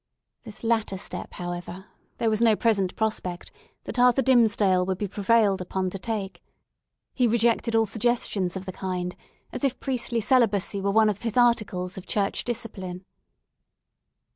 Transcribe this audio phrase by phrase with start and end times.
[0.45, 1.85] This latter step, however,
[2.17, 3.51] there was no present prospect
[3.83, 6.41] that Arthur Dimmesdale would be prevailed upon to take;
[7.13, 9.15] he rejected all suggestions of the kind,
[9.51, 13.05] as if priestly celibacy were one of his articles of Church discipline.